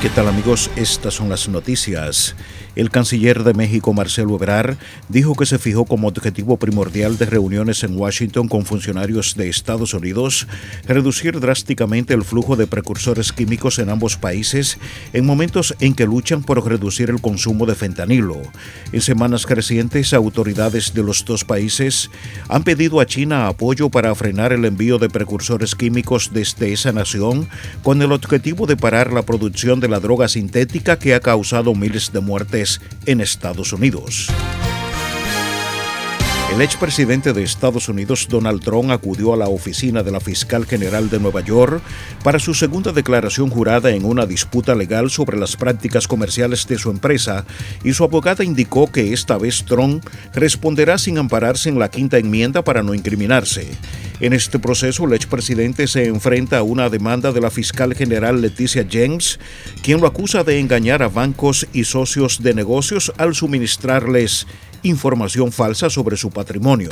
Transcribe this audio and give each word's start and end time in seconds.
¿Qué 0.00 0.08
tal 0.08 0.28
amigos? 0.28 0.70
Estas 0.76 1.12
son 1.12 1.28
las 1.28 1.46
noticias. 1.50 2.34
El 2.74 2.88
canciller 2.88 3.44
de 3.44 3.52
México, 3.52 3.92
Marcelo 3.92 4.36
Ebrard, 4.36 4.78
dijo 5.10 5.34
que 5.34 5.44
se 5.44 5.58
fijó 5.58 5.84
como 5.84 6.08
objetivo 6.08 6.56
primordial 6.56 7.18
de 7.18 7.26
reuniones 7.26 7.84
en 7.84 7.98
Washington 7.98 8.48
con 8.48 8.64
funcionarios 8.64 9.34
de 9.34 9.50
Estados 9.50 9.92
Unidos 9.92 10.46
reducir 10.86 11.38
drásticamente 11.38 12.14
el 12.14 12.24
flujo 12.24 12.56
de 12.56 12.66
precursores 12.66 13.32
químicos 13.32 13.78
en 13.78 13.90
ambos 13.90 14.16
países 14.16 14.78
en 15.12 15.26
momentos 15.26 15.74
en 15.80 15.94
que 15.94 16.06
luchan 16.06 16.44
por 16.44 16.66
reducir 16.66 17.10
el 17.10 17.20
consumo 17.20 17.66
de 17.66 17.74
fentanilo. 17.74 18.40
En 18.92 19.02
semanas 19.02 19.44
crecientes, 19.44 20.14
autoridades 20.14 20.94
de 20.94 21.02
los 21.02 21.26
dos 21.26 21.44
países 21.44 22.10
han 22.48 22.62
pedido 22.62 23.00
a 23.00 23.06
China 23.06 23.48
apoyo 23.48 23.90
para 23.90 24.14
frenar 24.14 24.54
el 24.54 24.64
envío 24.64 24.98
de 24.98 25.10
precursores 25.10 25.74
químicos 25.74 26.30
desde 26.32 26.72
esa 26.72 26.92
nación 26.92 27.48
con 27.82 28.00
el 28.00 28.12
objetivo 28.12 28.66
de 28.66 28.78
parar 28.78 29.12
la 29.12 29.22
producción 29.22 29.80
de 29.80 29.89
la 29.90 30.00
droga 30.00 30.28
sintética 30.28 30.98
que 30.98 31.14
ha 31.14 31.20
causado 31.20 31.74
miles 31.74 32.12
de 32.12 32.20
muertes 32.20 32.80
en 33.06 33.20
Estados 33.20 33.72
Unidos. 33.72 34.30
El 36.54 36.62
expresidente 36.62 37.32
de 37.32 37.44
Estados 37.44 37.88
Unidos, 37.88 38.26
Donald 38.28 38.60
Trump, 38.60 38.90
acudió 38.90 39.32
a 39.32 39.36
la 39.36 39.48
oficina 39.48 40.02
de 40.02 40.10
la 40.10 40.18
fiscal 40.18 40.66
general 40.66 41.08
de 41.08 41.20
Nueva 41.20 41.42
York 41.42 41.80
para 42.24 42.40
su 42.40 42.54
segunda 42.54 42.90
declaración 42.90 43.50
jurada 43.50 43.90
en 43.90 44.04
una 44.04 44.26
disputa 44.26 44.74
legal 44.74 45.10
sobre 45.10 45.38
las 45.38 45.54
prácticas 45.54 46.08
comerciales 46.08 46.66
de 46.66 46.76
su 46.76 46.90
empresa 46.90 47.46
y 47.84 47.92
su 47.92 48.02
abogada 48.02 48.42
indicó 48.42 48.90
que 48.90 49.12
esta 49.12 49.38
vez 49.38 49.64
Trump 49.64 50.04
responderá 50.34 50.98
sin 50.98 51.18
ampararse 51.18 51.68
en 51.68 51.78
la 51.78 51.88
quinta 51.88 52.18
enmienda 52.18 52.62
para 52.62 52.82
no 52.82 52.94
incriminarse. 52.94 53.68
En 54.20 54.34
este 54.34 54.58
proceso, 54.58 55.06
el 55.06 55.14
expresidente 55.14 55.86
se 55.86 56.06
enfrenta 56.06 56.58
a 56.58 56.62
una 56.62 56.90
demanda 56.90 57.32
de 57.32 57.40
la 57.40 57.50
fiscal 57.50 57.94
general 57.94 58.42
Leticia 58.42 58.86
James, 58.88 59.40
quien 59.82 60.00
lo 60.00 60.06
acusa 60.06 60.44
de 60.44 60.58
engañar 60.60 61.02
a 61.02 61.08
bancos 61.08 61.66
y 61.72 61.84
socios 61.84 62.42
de 62.42 62.52
negocios 62.52 63.12
al 63.16 63.34
suministrarles 63.34 64.46
información 64.82 65.52
falsa 65.52 65.88
sobre 65.88 66.18
su 66.18 66.30
patrimonio. 66.30 66.90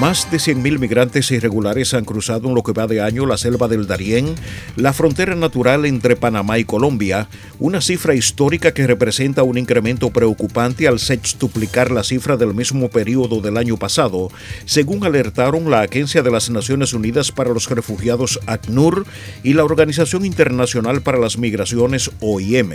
Más 0.00 0.30
de 0.30 0.36
100.000 0.36 0.78
migrantes 0.78 1.30
irregulares 1.30 1.94
han 1.94 2.04
cruzado 2.04 2.48
en 2.48 2.54
lo 2.54 2.62
que 2.62 2.72
va 2.72 2.86
de 2.86 3.00
año 3.00 3.24
la 3.24 3.38
selva 3.38 3.66
del 3.66 3.86
Darién, 3.86 4.34
la 4.76 4.92
frontera 4.92 5.34
natural 5.34 5.86
entre 5.86 6.16
Panamá 6.16 6.58
y 6.58 6.64
Colombia, 6.64 7.28
una 7.58 7.80
cifra 7.80 8.14
histórica 8.14 8.74
que 8.74 8.86
representa 8.86 9.42
un 9.42 9.56
incremento 9.56 10.10
preocupante 10.10 10.86
al 10.86 10.98
sextuplicar 10.98 11.90
la 11.90 12.04
cifra 12.04 12.36
del 12.36 12.52
mismo 12.52 12.90
periodo 12.90 13.40
del 13.40 13.56
año 13.56 13.78
pasado, 13.78 14.30
según 14.66 15.02
alertaron 15.02 15.70
la 15.70 15.80
Agencia 15.80 16.22
de 16.22 16.30
las 16.30 16.50
Naciones 16.50 16.92
Unidas 16.92 17.32
para 17.32 17.54
los 17.54 17.70
Refugiados 17.70 18.38
ACNUR 18.46 19.06
y 19.42 19.54
la 19.54 19.64
Organización 19.64 20.26
Internacional 20.26 21.00
para 21.00 21.18
las 21.18 21.38
Migraciones 21.38 22.10
OIM. 22.20 22.74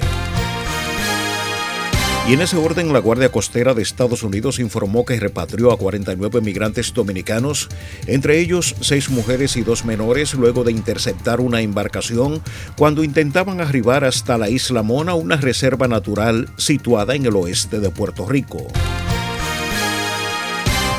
Y 2.28 2.34
en 2.34 2.42
ese 2.42 2.56
orden, 2.56 2.94
la 2.94 3.00
Guardia 3.00 3.32
Costera 3.32 3.74
de 3.74 3.82
Estados 3.82 4.22
Unidos 4.22 4.60
informó 4.60 5.06
que 5.06 5.20
repatrió 5.20 5.72
a 5.72 5.78
49 5.78 6.40
migrantes 6.42 6.94
dominicanos, 6.94 7.68
entre 8.06 8.40
ellos 8.40 8.76
seis 8.80 9.10
mujeres 9.10 9.58
y 9.58 9.64
dos 9.64 9.86
menores, 9.86 10.36
luego 10.36 10.64
de 10.64 10.72
interceptar 10.72 11.42
una 11.42 11.62
embarcación 11.62 12.42
cuando 12.78 13.04
intentaban 13.04 13.60
arribar 13.60 14.06
hasta 14.06 14.38
la 14.38 14.50
isla 14.50 14.84
Mona, 14.84 15.16
una 15.16 15.38
reserva 15.38 15.88
natural 15.88 16.48
situada 16.58 17.16
en 17.16 17.26
el 17.26 17.36
oeste 17.36 17.80
de 17.80 17.90
Puerto 17.90 18.28
Rico. 18.28 18.68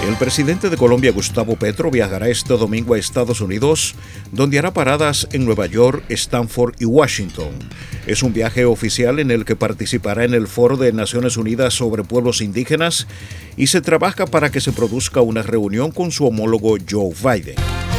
El 0.03 0.17
presidente 0.17 0.69
de 0.69 0.77
Colombia, 0.77 1.13
Gustavo 1.13 1.55
Petro, 1.55 1.89
viajará 1.89 2.29
este 2.29 2.55
domingo 2.55 2.95
a 2.95 2.99
Estados 2.99 3.41
Unidos, 3.41 3.95
donde 4.33 4.59
hará 4.59 4.73
paradas 4.73 5.29
en 5.31 5.45
Nueva 5.45 5.67
York, 5.67 6.03
Stanford 6.09 6.75
y 6.81 6.87
Washington. 6.87 7.53
Es 8.09 8.25
un 8.25 8.33
viaje 8.33 8.65
oficial 8.65 9.21
en 9.21 9.31
el 9.31 9.45
que 9.45 9.55
participará 9.55 10.25
en 10.25 10.35
el 10.35 10.49
Foro 10.49 10.77
de 10.77 10.93
Naciones 10.93 11.37
Unidas 11.37 11.75
sobre 11.75 12.03
Pueblos 12.03 12.41
Indígenas 12.41 13.07
y 13.57 13.69
se 13.69 13.81
trabaja 13.81 14.27
para 14.27 14.51
que 14.51 14.61
se 14.61 14.73
produzca 14.73 15.21
una 15.21 15.43
reunión 15.43 15.93
con 15.93 16.11
su 16.11 16.27
homólogo 16.27 16.79
Joe 16.91 17.15
Biden. 17.23 17.92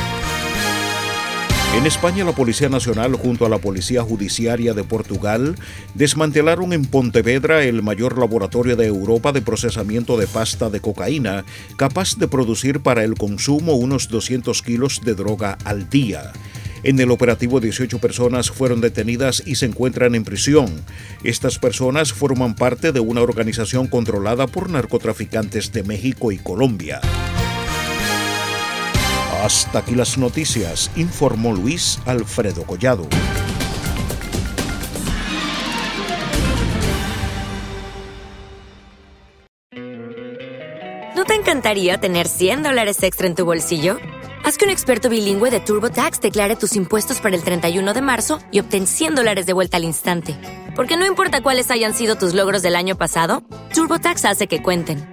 En 1.75 1.87
España, 1.87 2.23
la 2.23 2.33
Policía 2.33 2.69
Nacional 2.69 3.15
junto 3.15 3.47
a 3.47 3.49
la 3.49 3.57
Policía 3.57 4.03
Judiciaria 4.03 4.75
de 4.75 4.83
Portugal 4.83 5.55
desmantelaron 5.95 6.71
en 6.71 6.85
Pontevedra 6.85 7.63
el 7.63 7.81
mayor 7.81 8.19
laboratorio 8.19 8.75
de 8.75 8.85
Europa 8.85 9.31
de 9.31 9.41
procesamiento 9.41 10.15
de 10.15 10.27
pasta 10.27 10.69
de 10.69 10.81
cocaína, 10.81 11.45
capaz 11.75 12.15
de 12.17 12.27
producir 12.27 12.81
para 12.81 13.03
el 13.03 13.15
consumo 13.15 13.73
unos 13.73 14.07
200 14.07 14.61
kilos 14.61 15.01
de 15.03 15.15
droga 15.15 15.57
al 15.65 15.89
día. 15.89 16.31
En 16.83 16.99
el 16.99 17.09
operativo 17.09 17.59
18 17.59 17.97
personas 17.97 18.51
fueron 18.51 18.79
detenidas 18.79 19.41
y 19.43 19.55
se 19.55 19.65
encuentran 19.65 20.13
en 20.13 20.25
prisión. 20.25 20.69
Estas 21.23 21.57
personas 21.57 22.13
forman 22.13 22.53
parte 22.53 22.91
de 22.91 22.99
una 22.99 23.21
organización 23.21 23.87
controlada 23.87 24.45
por 24.45 24.69
narcotraficantes 24.69 25.73
de 25.73 25.81
México 25.83 26.31
y 26.31 26.37
Colombia. 26.37 27.01
Hasta 29.43 29.79
aquí 29.79 29.93
las 29.93 30.17
noticias, 30.17 30.89
informó 30.95 31.51
Luis 31.51 31.99
Alfredo 32.05 32.63
Collado. 32.63 33.05
¿No 41.13 41.25
te 41.25 41.33
encantaría 41.35 41.97
tener 41.97 42.29
100 42.29 42.63
dólares 42.63 43.03
extra 43.03 43.27
en 43.27 43.35
tu 43.35 43.43
bolsillo? 43.43 43.97
Haz 44.45 44.57
que 44.57 44.63
un 44.63 44.71
experto 44.71 45.09
bilingüe 45.09 45.51
de 45.51 45.59
TurboTax 45.59 46.21
declare 46.21 46.55
tus 46.55 46.77
impuestos 46.77 47.19
para 47.19 47.35
el 47.35 47.43
31 47.43 47.93
de 47.93 48.01
marzo 48.01 48.39
y 48.49 48.61
obtén 48.61 48.87
100 48.87 49.15
dólares 49.15 49.45
de 49.45 49.51
vuelta 49.51 49.75
al 49.75 49.83
instante. 49.83 50.37
Porque 50.73 50.95
no 50.95 51.05
importa 51.05 51.43
cuáles 51.43 51.69
hayan 51.69 51.93
sido 51.93 52.15
tus 52.15 52.33
logros 52.33 52.61
del 52.61 52.77
año 52.77 52.97
pasado, 52.97 53.43
TurboTax 53.73 54.23
hace 54.23 54.47
que 54.47 54.63
cuenten 54.63 55.12